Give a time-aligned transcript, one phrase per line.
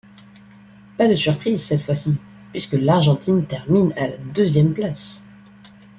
[0.97, 2.15] Pas de surprise cette fois-ci
[2.51, 5.23] puisque l'Argentine termine à la deuxième place.